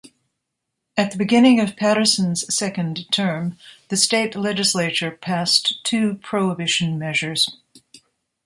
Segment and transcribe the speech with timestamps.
[0.97, 3.59] At the beginning of Patterson's second term,
[3.89, 7.55] the state legislature passed two Prohibition measures.